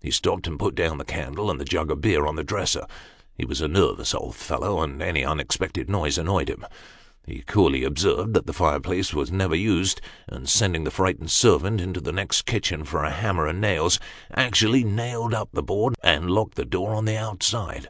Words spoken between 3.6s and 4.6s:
a nervous old